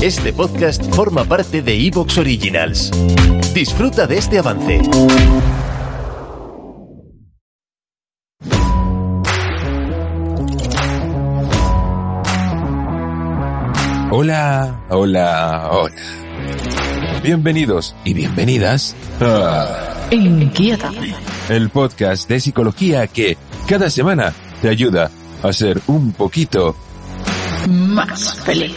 Este 0.00 0.32
podcast 0.32 0.80
forma 0.94 1.24
parte 1.24 1.60
de 1.60 1.74
Evox 1.88 2.18
Originals. 2.18 2.92
Disfruta 3.52 4.06
de 4.06 4.18
este 4.18 4.38
avance. 4.38 4.80
Hola, 14.10 14.84
hola, 14.88 15.68
hola. 15.72 15.94
Bienvenidos 17.22 17.96
y 18.04 18.14
bienvenidas 18.14 18.94
a 19.20 20.06
Inquieta. 20.12 20.92
el 21.48 21.70
podcast 21.70 22.28
de 22.28 22.38
psicología 22.38 23.08
que 23.08 23.36
cada 23.66 23.90
semana 23.90 24.32
te 24.62 24.68
ayuda 24.68 25.10
a 25.42 25.52
ser 25.52 25.80
un 25.88 26.12
poquito 26.12 26.76
Más 27.68 28.34
feliz. 28.44 28.74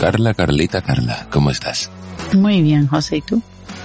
Carla, 0.00 0.32
Carlita, 0.32 0.80
Carla, 0.80 1.26
¿cómo 1.30 1.50
estás? 1.50 1.90
Muy 2.32 2.62
bien, 2.62 2.86
José, 2.86 3.18
¿y 3.18 3.20
tú? 3.20 3.42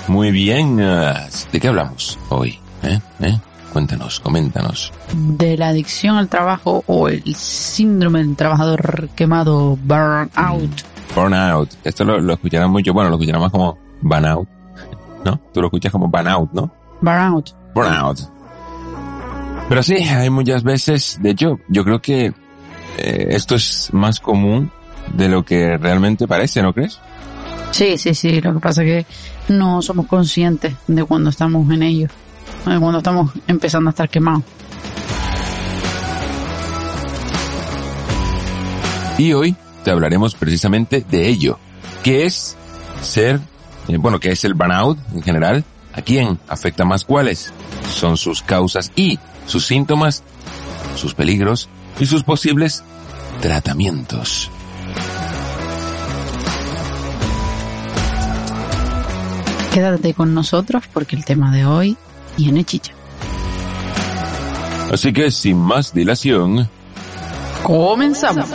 Muy 0.07 0.31
bien. 0.31 0.79
ah, 0.79 1.27
¿De 1.51 1.59
qué 1.59 1.67
hablamos 1.67 2.17
hoy? 2.29 2.57
¿Eh? 2.83 2.97
¿Eh? 3.19 3.37
Cuéntanos, 3.73 4.21
coméntanos. 4.21 4.93
De 5.13 5.57
la 5.57 5.67
adicción 5.67 6.15
al 6.15 6.29
trabajo 6.29 6.85
o 6.87 7.09
el 7.09 7.35
síndrome 7.35 8.19
del 8.19 8.37
trabajador 8.37 9.09
quemado 9.13 9.75
burnout. 9.83 10.71
Burnout. 11.13 11.73
Esto 11.83 12.05
lo, 12.05 12.17
lo 12.21 12.35
escucharán 12.35 12.71
mucho, 12.71 12.93
bueno, 12.93 13.09
lo 13.09 13.17
escucharán 13.17 13.41
más 13.41 13.51
como 13.51 13.77
burnout, 14.01 14.47
¿no? 15.25 15.37
Tú 15.53 15.59
lo 15.59 15.67
escuchas 15.67 15.91
como 15.91 16.07
burnout, 16.07 16.49
¿no? 16.53 16.71
Burnout. 17.01 17.49
Burnout. 17.73 18.19
Pero 19.67 19.83
sí, 19.83 19.95
hay 19.95 20.29
muchas 20.29 20.63
veces, 20.63 21.19
de 21.21 21.31
hecho, 21.31 21.59
yo 21.67 21.83
creo 21.83 22.01
que 22.01 22.27
eh, 22.27 23.27
esto 23.31 23.55
es 23.55 23.89
más 23.91 24.21
común 24.21 24.71
de 25.15 25.29
lo 25.29 25.43
que 25.43 25.77
realmente 25.77 26.27
parece, 26.27 26.61
¿no 26.61 26.73
crees? 26.73 26.99
Sí, 27.71 27.97
sí, 27.97 28.13
sí. 28.13 28.41
Lo 28.41 28.53
que 28.53 28.59
pasa 28.59 28.83
es 28.83 29.05
que 29.05 29.53
no 29.53 29.81
somos 29.81 30.07
conscientes 30.07 30.75
de 30.87 31.03
cuando 31.03 31.29
estamos 31.29 31.69
en 31.71 31.83
ello. 31.83 32.07
De 32.65 32.79
cuando 32.79 32.99
estamos 32.99 33.31
empezando 33.47 33.89
a 33.89 33.91
estar 33.91 34.09
quemados. 34.09 34.43
Y 39.17 39.33
hoy 39.33 39.55
te 39.83 39.91
hablaremos 39.91 40.35
precisamente 40.35 41.05
de 41.09 41.27
ello. 41.27 41.57
¿Qué 42.03 42.25
es 42.25 42.57
ser, 43.01 43.39
eh, 43.87 43.97
bueno, 43.97 44.19
qué 44.19 44.31
es 44.31 44.43
el 44.43 44.53
burnout 44.53 44.97
en 45.13 45.21
general? 45.21 45.63
¿A 45.93 46.01
quién 46.01 46.39
afecta 46.49 46.83
más 46.83 47.05
cuáles? 47.05 47.53
Son 47.93 48.17
sus 48.17 48.41
causas 48.41 48.91
y 48.95 49.19
sus 49.47 49.65
síntomas, 49.65 50.23
sus 50.95 51.13
peligros 51.13 51.69
y 51.99 52.05
sus 52.05 52.23
posibles 52.23 52.83
tratamientos. 53.41 54.51
Quédate 59.75 60.13
con 60.13 60.33
nosotros 60.33 60.83
porque 60.93 61.17
el 61.17 61.25
tema 61.25 61.51
de 61.51 61.65
hoy 61.65 61.97
tiene 62.37 62.63
chicha. 62.63 62.93
Así 64.89 65.11
que 65.11 65.29
sin 65.29 65.57
más 65.57 65.93
dilación, 65.93 66.69
Comenzamos. 67.61 68.49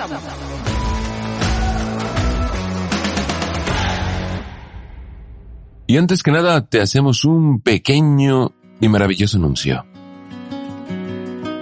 Y 5.87 5.99
antes 5.99 6.23
que 6.23 6.31
nada, 6.31 6.65
te 6.65 6.81
hacemos 6.81 7.27
un 7.27 7.61
pequeño 7.61 8.55
y 8.81 8.89
maravilloso 8.89 9.37
anuncio. 9.37 9.85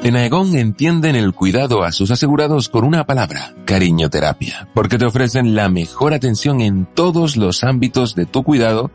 En 0.04 0.14
Aegon 0.14 0.56
entienden 0.56 1.16
el 1.16 1.34
cuidado 1.34 1.82
a 1.82 1.90
sus 1.90 2.12
asegurados 2.12 2.68
con 2.68 2.84
una 2.84 3.04
palabra, 3.06 3.54
cariñoterapia, 3.64 4.68
porque 4.72 4.98
te 4.98 5.04
ofrecen 5.04 5.56
la 5.56 5.68
mejor 5.68 6.14
atención 6.14 6.60
en 6.60 6.86
todos 6.86 7.36
los 7.36 7.64
ámbitos 7.64 8.14
de 8.14 8.24
tu 8.24 8.44
cuidado 8.44 8.92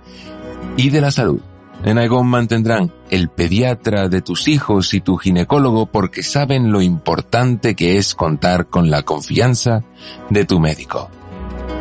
y 0.78 0.90
de 0.90 1.02
la 1.02 1.12
salud. 1.12 1.40
En 1.84 1.98
Aegon 1.98 2.28
mantendrán 2.28 2.94
el 3.10 3.28
pediatra 3.30 4.08
de 4.08 4.22
tus 4.22 4.48
hijos 4.48 4.94
y 4.94 5.02
tu 5.02 5.18
ginecólogo 5.18 5.86
porque 5.86 6.24
saben 6.24 6.72
lo 6.72 6.82
importante 6.82 7.76
que 7.76 7.98
es 7.98 8.16
contar 8.16 8.68
con 8.68 8.90
la 8.90 9.04
confianza 9.04 9.84
de 10.30 10.46
tu 10.46 10.60
médico. 10.60 11.10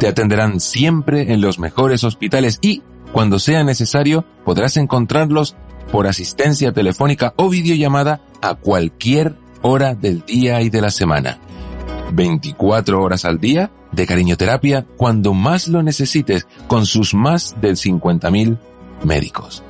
Te 0.00 0.08
atenderán 0.08 0.58
siempre 0.58 1.32
en 1.32 1.40
los 1.40 1.60
mejores 1.60 2.02
hospitales 2.02 2.58
y, 2.60 2.82
cuando 3.12 3.38
sea 3.38 3.62
necesario, 3.62 4.24
podrás 4.44 4.76
encontrarlos 4.76 5.54
por 5.92 6.08
asistencia 6.08 6.72
telefónica 6.72 7.32
o 7.36 7.48
videollamada 7.48 8.22
a 8.40 8.56
cualquier 8.56 9.36
hora 9.60 9.94
del 9.94 10.24
día 10.26 10.60
y 10.62 10.70
de 10.70 10.80
la 10.80 10.90
semana. 10.90 11.38
24 12.12 13.00
horas 13.00 13.24
al 13.24 13.38
día 13.38 13.70
de 13.92 14.06
cariñoterapia 14.06 14.86
cuando 14.96 15.32
más 15.32 15.68
lo 15.68 15.82
necesites 15.82 16.46
con 16.66 16.86
sus 16.86 17.14
más 17.14 17.54
de 17.60 17.72
50.000 17.72 18.58
médicos. 19.04 19.62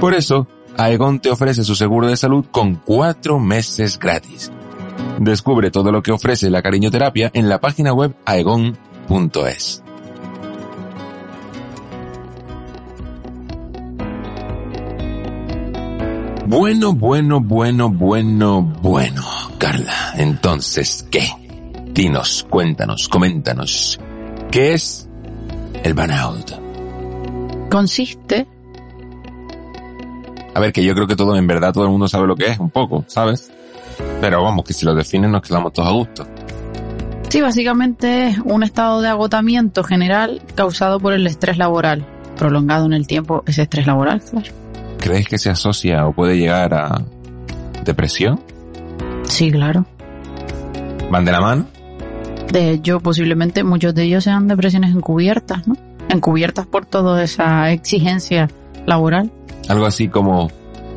Por 0.00 0.14
eso, 0.14 0.46
Aegon 0.76 1.20
te 1.20 1.30
ofrece 1.30 1.64
su 1.64 1.74
seguro 1.74 2.08
de 2.08 2.16
salud 2.16 2.44
con 2.50 2.76
cuatro 2.76 3.38
meses 3.38 3.98
gratis. 3.98 4.50
Descubre 5.18 5.70
todo 5.70 5.92
lo 5.92 6.02
que 6.02 6.12
ofrece 6.12 6.50
la 6.50 6.62
cariñoterapia 6.62 7.30
en 7.34 7.48
la 7.48 7.60
página 7.60 7.92
web 7.92 8.14
aegon.es. 8.24 9.82
Bueno, 16.46 16.92
bueno, 16.92 17.40
bueno, 17.40 17.88
bueno, 17.88 18.62
bueno. 18.82 19.22
Carla, 19.58 20.12
entonces, 20.16 21.06
¿qué? 21.10 21.28
Dinos, 21.92 22.46
cuéntanos, 22.50 23.08
coméntanos. 23.08 23.98
¿Qué 24.50 24.74
es 24.74 25.08
el 25.82 25.94
burnout? 25.94 26.63
Consiste 27.74 28.46
A 30.54 30.60
ver, 30.60 30.72
que 30.72 30.84
yo 30.84 30.94
creo 30.94 31.08
que 31.08 31.16
todo, 31.16 31.34
en 31.34 31.44
verdad, 31.48 31.72
todo 31.72 31.82
el 31.82 31.90
mundo 31.90 32.06
sabe 32.06 32.28
lo 32.28 32.36
que 32.36 32.52
es, 32.52 32.60
un 32.60 32.70
poco, 32.70 33.04
¿sabes? 33.08 33.50
Pero 34.20 34.44
vamos, 34.44 34.64
que 34.64 34.72
si 34.72 34.86
lo 34.86 34.94
definen 34.94 35.32
nos 35.32 35.42
quedamos 35.42 35.72
todos 35.72 35.88
a 35.88 35.92
gusto. 35.92 36.24
Sí, 37.30 37.40
básicamente 37.40 38.28
es 38.28 38.38
un 38.38 38.62
estado 38.62 39.02
de 39.02 39.08
agotamiento 39.08 39.82
general 39.82 40.40
causado 40.54 41.00
por 41.00 41.14
el 41.14 41.26
estrés 41.26 41.58
laboral, 41.58 42.06
prolongado 42.36 42.86
en 42.86 42.92
el 42.92 43.08
tiempo 43.08 43.42
ese 43.44 43.62
estrés 43.62 43.88
laboral, 43.88 44.22
claro. 44.22 44.52
¿Crees 45.00 45.26
que 45.26 45.38
se 45.38 45.50
asocia 45.50 46.06
o 46.06 46.12
puede 46.12 46.38
llegar 46.38 46.74
a 46.74 47.02
depresión? 47.84 48.40
Sí, 49.24 49.50
claro. 49.50 49.84
¿Van 51.10 51.24
de 51.24 51.32
la 51.32 51.40
mano? 51.40 51.66
De 52.52 52.70
hecho, 52.70 53.00
posiblemente 53.00 53.64
muchos 53.64 53.96
de 53.96 54.04
ellos 54.04 54.22
sean 54.22 54.46
depresiones 54.46 54.94
encubiertas, 54.94 55.66
¿no? 55.66 55.74
Encubiertas 56.08 56.66
por 56.66 56.86
toda 56.86 57.22
esa 57.22 57.70
exigencia 57.70 58.48
laboral. 58.86 59.30
Algo 59.68 59.86
así 59.86 60.08
como 60.08 60.50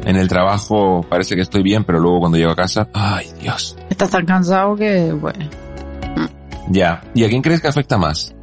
en 0.06 0.16
el 0.16 0.28
trabajo 0.28 1.06
parece 1.10 1.36
que 1.36 1.42
estoy 1.42 1.64
bien, 1.64 1.84
pero 1.84 2.00
luego 2.00 2.20
cuando 2.20 2.38
llego 2.38 2.52
a 2.52 2.56
casa, 2.56 2.88
ay 2.94 3.28
Dios. 3.42 3.76
Estás 3.90 4.10
tan 4.10 4.26
cansado 4.26 4.76
que, 4.76 5.12
bueno, 5.14 5.46
Ya. 6.70 7.02
¿Y 7.14 7.24
a 7.24 7.30
quién 7.30 7.42
crees 7.42 7.62
que 7.62 7.68
afecta 7.68 7.98
más? 7.98 8.34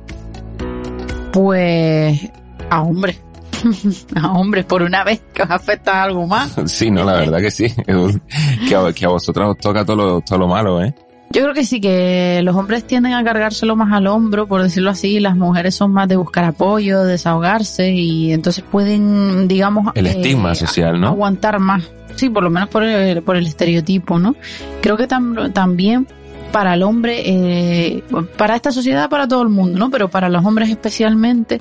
pues 1.33 2.31
a 2.71 2.83
hombres. 2.83 3.21
a 4.21 4.33
hombres, 4.33 4.65
por 4.67 4.83
una 4.83 5.03
vez 5.05 5.21
que 5.33 5.43
os 5.43 5.51
afecta 5.51 6.03
algo 6.03 6.27
más. 6.27 6.55
Sí, 6.67 6.91
no, 6.91 7.05
la 7.05 7.15
verdad 7.15 7.39
que 7.39 7.51
sí. 7.51 7.67
que, 8.69 8.77
a, 8.77 8.93
que 8.93 9.05
a 9.05 9.09
vosotros 9.09 9.51
os 9.51 9.59
toca 9.59 9.85
todo 9.85 9.97
lo, 9.97 10.21
todo 10.21 10.39
lo 10.39 10.49
malo, 10.49 10.83
¿eh? 10.83 10.95
Yo 11.31 11.43
creo 11.43 11.53
que 11.55 11.65
sí, 11.65 11.81
que 11.81 12.41
los 12.45 12.55
hombres 12.55 12.85
tienden 12.85 13.13
a 13.15 13.25
cargárselo 13.25 13.75
más 13.75 13.93
al 13.93 14.07
hombro, 14.07 14.47
por 14.47 14.63
decirlo 14.63 14.91
así, 14.91 15.19
las 15.19 15.37
mujeres 15.37 15.75
son 15.75 15.91
más 15.93 16.07
de 16.09 16.15
buscar 16.17 16.45
apoyo, 16.45 17.03
desahogarse 17.03 17.91
y 17.91 18.33
entonces 18.33 18.63
pueden, 18.71 19.49
digamos, 19.49 19.93
El 19.97 20.07
eh, 20.07 20.11
estigma 20.11 20.55
social, 20.55 21.01
¿no? 21.01 21.09
aguantar 21.09 21.59
más. 21.59 21.83
Sí, 22.15 22.31
por 22.31 22.45
lo 22.45 22.51
menos 22.51 22.69
por 22.69 22.85
el, 22.85 23.21
por 23.23 23.35
el 23.37 23.47
estereotipo, 23.47 24.21
¿no? 24.21 24.37
Creo 24.81 24.97
que 24.97 25.09
tam- 25.09 25.53
también 25.53 26.07
para 26.53 26.75
el 26.75 26.85
hombre, 26.85 27.23
eh, 27.27 28.05
para 28.39 28.55
esta 28.55 28.71
sociedad, 28.71 29.11
para 29.11 29.27
todo 29.27 29.43
el 29.43 29.49
mundo, 29.49 29.77
¿no? 29.77 29.91
Pero 29.91 30.09
para 30.09 30.29
los 30.29 30.45
hombres 30.45 30.71
especialmente, 30.71 31.61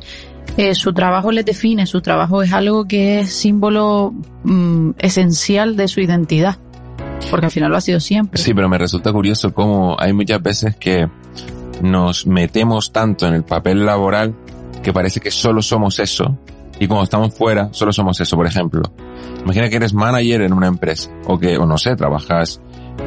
eh, 0.55 0.75
su 0.75 0.93
trabajo 0.93 1.31
les 1.31 1.45
define, 1.45 1.87
su 1.87 1.99
trabajo 2.01 2.43
es 2.43 2.53
algo 2.53 2.85
que 2.85 3.21
es 3.21 3.33
símbolo 3.33 4.13
mm, 4.43 4.91
esencial 4.99 5.75
de 5.75 5.87
su 5.87 5.99
identidad. 5.99 6.57
Porque 7.29 7.45
al 7.47 7.51
final 7.51 7.71
lo 7.71 7.77
ha 7.77 7.81
sido 7.81 7.99
siempre. 7.99 8.41
Sí, 8.41 8.53
pero 8.53 8.69
me 8.69 8.77
resulta 8.77 9.11
curioso 9.11 9.53
cómo 9.53 9.95
hay 9.99 10.13
muchas 10.13 10.41
veces 10.41 10.75
que 10.75 11.07
nos 11.81 12.27
metemos 12.27 12.91
tanto 12.91 13.27
en 13.27 13.33
el 13.33 13.43
papel 13.43 13.85
laboral 13.85 14.35
que 14.81 14.93
parece 14.93 15.19
que 15.19 15.31
solo 15.31 15.61
somos 15.61 15.99
eso. 15.99 16.37
Y 16.79 16.87
cuando 16.87 17.03
estamos 17.03 17.33
fuera, 17.33 17.69
solo 17.71 17.93
somos 17.93 18.19
eso. 18.19 18.35
Por 18.35 18.47
ejemplo, 18.47 18.81
imagina 19.43 19.69
que 19.69 19.77
eres 19.77 19.93
manager 19.93 20.41
en 20.41 20.53
una 20.53 20.67
empresa. 20.67 21.09
O 21.25 21.39
que, 21.39 21.57
o 21.57 21.65
no 21.65 21.77
sé, 21.77 21.95
trabajas 21.95 22.61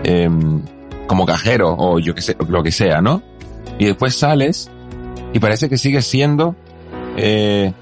em, 0.05 0.63
como 1.07 1.27
cajero 1.27 1.75
o 1.77 1.99
yo 1.99 2.15
que 2.15 2.23
sé, 2.23 2.37
lo 2.49 2.63
que 2.63 2.73
sea, 2.73 3.01
¿no? 3.01 3.23
Y 3.79 3.87
después 3.87 4.15
sales 4.15 4.71
y 5.33 5.39
parece 5.39 5.69
que 5.69 5.77
sigues 5.77 6.07
siendo 6.07 6.57
eh, 7.17 7.73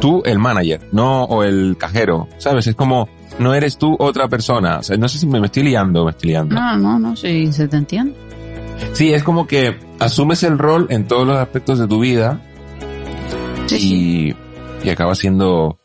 tú 0.00 0.22
el 0.24 0.38
manager, 0.38 0.88
no 0.92 1.24
o 1.24 1.42
el 1.42 1.76
cajero, 1.78 2.28
¿sabes? 2.38 2.66
Es 2.66 2.74
como 2.74 3.08
no 3.38 3.54
eres 3.54 3.78
tú 3.78 3.96
otra 3.98 4.28
persona. 4.28 4.78
O 4.78 4.82
sea, 4.82 4.96
no 4.96 5.08
sé 5.08 5.18
si 5.18 5.26
me, 5.26 5.44
estoy 5.44 5.64
liando, 5.64 6.04
me 6.04 6.10
estoy 6.10 6.30
liando. 6.30 6.54
No, 6.54 6.76
no, 6.76 6.98
no, 6.98 7.16
sí, 7.16 7.52
se 7.52 7.68
te 7.68 7.76
entiende. 7.76 8.14
Sí, 8.92 9.12
es 9.12 9.22
como 9.22 9.46
que 9.46 9.78
asumes 9.98 10.42
el 10.42 10.58
rol 10.58 10.86
en 10.90 11.06
todos 11.06 11.26
los 11.26 11.38
aspectos 11.38 11.78
de 11.78 11.86
tu 11.86 12.00
vida 12.00 12.40
y, 13.70 14.34
y 14.82 14.90
acaba 14.90 15.14
siendo... 15.14 15.78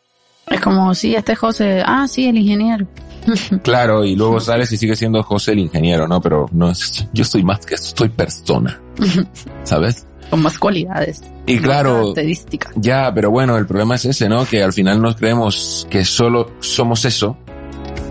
Es 0.46 0.60
como, 0.60 0.94
sí, 0.94 1.14
este 1.14 1.32
es 1.32 1.38
José, 1.38 1.82
ah, 1.86 2.06
sí, 2.08 2.26
el 2.26 2.38
ingeniero. 2.38 2.86
Claro, 3.62 4.04
y 4.04 4.16
luego 4.16 4.40
sales 4.40 4.72
y 4.72 4.76
sigue 4.76 4.96
siendo 4.96 5.22
José 5.22 5.52
el 5.52 5.60
ingeniero, 5.60 6.08
¿no? 6.08 6.20
Pero 6.20 6.46
no 6.52 6.70
es, 6.70 7.06
yo 7.12 7.24
soy 7.24 7.44
más 7.44 7.64
que 7.64 7.76
eso, 7.76 7.94
soy 7.96 8.08
persona. 8.08 8.80
¿Sabes? 9.64 10.06
Con 10.32 10.42
más 10.42 10.58
cualidades. 10.58 11.22
Y 11.46 11.58
claro, 11.58 12.00
características. 12.14 12.72
ya, 12.76 13.12
pero 13.14 13.30
bueno, 13.30 13.56
el 13.58 13.66
problema 13.66 13.96
es 13.96 14.06
ese, 14.06 14.28
¿no? 14.30 14.46
Que 14.46 14.62
al 14.62 14.72
final 14.72 15.00
nos 15.02 15.16
creemos 15.16 15.86
que 15.90 16.06
solo 16.06 16.52
somos 16.60 17.04
eso, 17.04 17.36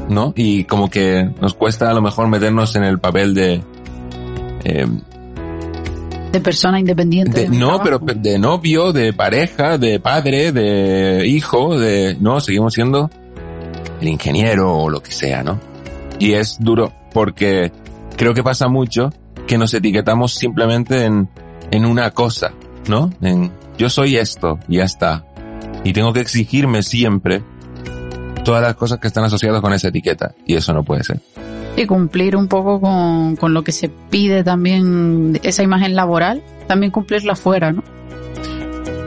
¿no? 0.07 0.31
Y 0.35 0.65
como 0.65 0.87
que 0.89 1.27
nos 1.41 1.55
cuesta 1.55 1.89
a 1.89 1.93
lo 1.95 2.01
mejor 2.03 2.27
meternos 2.27 2.75
en 2.75 2.83
el 2.83 2.99
papel 2.99 3.33
de... 3.33 3.63
eh, 4.65 4.85
De 6.31 6.39
persona 6.41 6.79
independiente. 6.79 7.31
de- 7.39 7.43
de 7.45 7.49
mi 7.49 7.57
no, 7.57 7.81
pero 7.83 7.97
de 7.99 8.37
novio, 8.37 8.93
de 8.93 9.13
pareja, 9.13 9.79
de 9.79 9.99
padre, 9.99 10.51
de 10.51 11.25
hijo, 11.27 11.79
de... 11.79 12.15
No, 12.19 12.39
seguimos 12.39 12.73
siendo 12.75 13.09
el 13.99 14.07
ingeniero 14.07 14.77
o 14.77 14.89
lo 14.91 15.01
que 15.01 15.11
sea, 15.11 15.43
¿no? 15.43 15.59
Y 16.19 16.33
es 16.33 16.57
duro 16.59 16.93
porque 17.13 17.71
creo 18.15 18.33
que 18.35 18.43
pasa 18.43 18.67
mucho 18.67 19.11
que 19.47 19.57
nos 19.57 19.73
etiquetamos 19.73 20.35
simplemente 20.35 21.03
en, 21.05 21.27
en 21.71 21.85
una 21.85 22.11
cosa, 22.11 22.53
¿no? 22.87 23.11
En 23.21 23.51
yo 23.77 23.89
soy 23.89 24.17
esto 24.17 24.59
y 24.67 24.77
ya 24.77 24.83
está. 24.83 25.25
Y 25.83 25.93
tengo 25.93 26.13
que 26.13 26.19
exigirme 26.19 26.83
siempre 26.83 27.41
todas 28.43 28.61
las 28.61 28.75
cosas 28.75 28.99
que 28.99 29.07
están 29.07 29.23
asociadas 29.23 29.61
con 29.61 29.73
esa 29.73 29.87
etiqueta. 29.87 30.35
Y 30.45 30.55
eso 30.55 30.73
no 30.73 30.83
puede 30.83 31.03
ser. 31.03 31.19
Y 31.75 31.85
cumplir 31.85 32.35
un 32.35 32.47
poco 32.47 32.79
con, 32.79 33.35
con 33.37 33.53
lo 33.53 33.63
que 33.63 33.71
se 33.71 33.89
pide 33.89 34.43
también, 34.43 35.39
esa 35.41 35.63
imagen 35.63 35.95
laboral, 35.95 36.43
también 36.67 36.91
cumplirla 36.91 37.33
afuera, 37.33 37.71
¿no? 37.71 37.83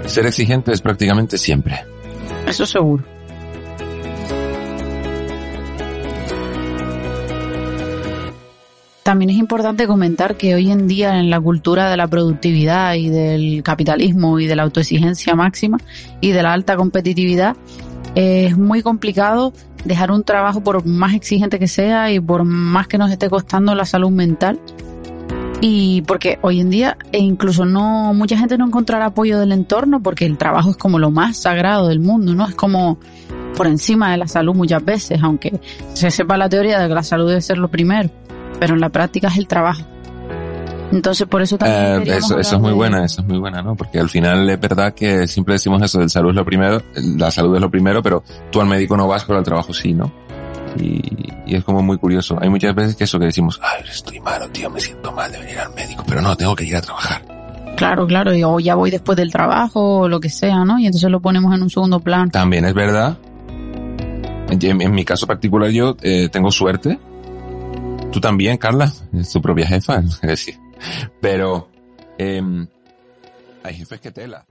Ser 0.07 0.27
exigente 0.27 0.73
es 0.73 0.81
prácticamente 0.81 1.39
siempre. 1.39 1.85
Eso 2.47 2.67
seguro. 2.67 3.05
También 9.05 9.29
es 9.29 9.37
importante 9.37 9.87
comentar 9.87 10.39
que 10.39 10.55
hoy 10.55 10.71
en 10.71 10.89
día 10.89 11.19
en 11.19 11.29
la 11.29 11.39
cultura 11.39 11.91
de 11.91 11.97
la 11.99 12.09
productividad 12.09 12.95
y 12.95 13.11
del 13.11 13.63
capitalismo 13.63 14.41
y 14.41 14.47
de 14.47 14.57
la 14.57 14.63
autoexigencia 14.63 15.35
máxima 15.35 15.77
y 16.23 16.31
de 16.31 16.43
la 16.43 16.55
alta 16.55 16.75
competitividad 16.75 17.55
es 18.15 18.57
muy 18.57 18.81
complicado 18.81 19.53
dejar 19.85 20.11
un 20.11 20.25
trabajo 20.25 20.63
por 20.63 20.87
más 20.87 21.13
exigente 21.13 21.59
que 21.59 21.69
sea 21.69 22.11
y 22.13 22.19
por 22.19 22.45
más 22.45 22.89
que 22.89 22.97
nos 22.97 23.11
esté 23.11 23.29
costando 23.29 23.75
la 23.75 23.85
salud 23.85 24.09
mental. 24.09 24.59
Y 25.61 26.01
porque 26.07 26.39
hoy 26.41 26.61
en 26.61 26.71
día 26.71 26.97
e 27.13 27.19
incluso 27.19 27.67
no 27.67 28.15
mucha 28.15 28.39
gente 28.39 28.57
no 28.57 28.67
encontrará 28.67 29.07
apoyo 29.07 29.39
del 29.39 29.53
entorno 29.53 30.03
porque 30.03 30.25
el 30.25 30.39
trabajo 30.39 30.71
es 30.71 30.79
como 30.79 30.99
lo 30.99 31.11
más 31.11 31.37
sagrado 31.37 31.89
del 31.89 32.01
mundo, 32.01 32.35
¿no? 32.35 32.49
Es 32.49 32.55
como 32.55 32.99
por 33.55 33.67
encima 33.67 34.13
de 34.13 34.17
la 34.17 34.29
salud 34.29 34.55
muchas 34.55 34.83
veces, 34.83 35.23
aunque 35.23 35.61
se 35.93 36.11
sepa 36.11 36.39
la 36.39 36.49
teoría 36.49 36.79
de 36.81 36.89
que 36.89 36.95
la 36.95 37.03
salud 37.03 37.29
debe 37.29 37.43
ser 37.43 37.59
lo 37.59 37.69
primero, 37.69 38.11
pero 38.59 38.75
en 38.75 38.81
la 38.81 38.89
práctica 38.89 39.29
es 39.29 39.39
el 39.39 39.47
trabajo. 39.47 39.83
Entonces 40.93 41.27
por 41.27 41.43
eso 41.43 41.59
también 41.59 42.03
Eh, 42.09 42.17
eso, 42.19 42.39
eso 42.39 42.55
es 42.57 42.61
muy 42.61 42.71
de- 42.71 42.77
buena, 42.77 43.05
eso 43.05 43.21
es 43.23 43.27
muy 43.27 43.39
buena, 43.39 43.63
¿no? 43.63 43.75
Porque 43.75 43.99
al 43.99 44.09
final 44.09 44.49
es 44.49 44.61
verdad 44.61 44.95
que 44.95 45.27
siempre 45.27 45.55
decimos 45.55 45.83
eso, 45.83 46.01
el 46.01 46.09
salud 46.11 46.31
es 46.31 46.37
lo 46.37 46.45
primero, 46.45 46.83
la 47.17 47.31
salud 47.31 47.55
es 47.57 47.61
lo 47.61 47.71
primero, 47.71 48.03
pero 48.03 48.23
tú 48.51 48.61
al 48.61 48.69
médico 48.69 48.97
no 48.97 49.09
vas, 49.09 49.25
pero 49.25 49.39
al 49.39 49.45
trabajo 49.45 49.73
sí, 49.73 49.93
¿no? 49.93 50.13
Y, 50.79 51.01
y 51.47 51.55
es 51.57 51.65
como 51.65 51.83
muy 51.83 51.99
curioso. 51.99 52.37
Hay 52.41 52.49
muchas 52.49 52.75
veces 52.75 52.97
que 52.97 53.05
eso 53.05 53.19
que 53.19 53.27
decimos, 53.27 53.61
ay, 53.63 53.85
estoy 53.91 54.21
malo, 54.21 54.49
tío, 54.51 54.69
me 54.71 54.79
siento 54.81 55.11
mal 55.13 55.31
de 55.33 55.39
venir 55.39 55.59
al 55.59 55.73
médico, 55.75 56.05
pero 56.07 56.21
no, 56.21 56.37
tengo 56.37 56.55
que 56.55 56.65
ir 56.65 56.77
a 56.77 56.81
trabajar. 56.81 57.23
Claro, 57.77 58.07
claro, 58.07 58.33
y- 58.35 58.45
o 58.45 58.61
ya 58.61 58.75
voy 58.77 58.91
después 58.93 59.17
del 59.17 59.33
trabajo 59.33 60.01
o 60.01 60.09
lo 60.09 60.21
que 60.21 60.29
sea, 60.29 60.65
¿no? 60.65 60.79
Y 60.79 60.87
entonces 60.87 61.11
lo 61.11 61.19
ponemos 61.21 61.53
en 61.55 61.63
un 61.63 61.71
segundo 61.71 61.99
plano. 61.99 62.31
También 62.31 62.65
es 62.67 62.75
verdad, 62.75 63.17
en, 64.51 64.81
en 64.81 64.93
mi 64.93 65.05
caso 65.05 65.27
particular 65.27 65.71
yo 65.71 65.97
eh, 66.03 66.29
tengo 66.31 66.51
suerte, 66.53 66.99
tú 68.15 68.21
también, 68.21 68.57
Carla, 68.59 68.93
es 69.13 69.33
tu 69.33 69.43
propia 69.43 69.67
jefa, 69.67 70.01
decir, 70.23 70.57
pero 71.21 71.69
em, 72.17 72.69
hay 73.65 73.75
jefes 73.75 74.01
que 74.01 74.13
tela. 74.13 74.47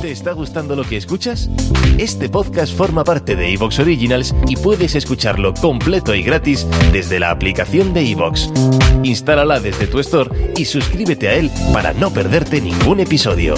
¿Te 0.00 0.12
está 0.12 0.32
gustando 0.32 0.76
lo 0.76 0.84
que 0.84 0.96
escuchas? 0.96 1.50
Este 1.98 2.28
podcast 2.28 2.76
forma 2.76 3.02
parte 3.02 3.34
de 3.34 3.52
Evox 3.52 3.80
Originals 3.80 4.32
y 4.46 4.54
puedes 4.54 4.94
escucharlo 4.94 5.54
completo 5.54 6.14
y 6.14 6.22
gratis 6.22 6.68
desde 6.92 7.18
la 7.18 7.30
aplicación 7.30 7.94
de 7.94 8.12
Evox. 8.12 8.52
Instálala 9.02 9.58
desde 9.58 9.88
tu 9.88 9.98
store 9.98 10.52
y 10.56 10.66
suscríbete 10.66 11.30
a 11.30 11.34
él 11.34 11.50
para 11.72 11.94
no 11.94 12.10
perderte 12.12 12.60
ningún 12.60 13.00
episodio. 13.00 13.54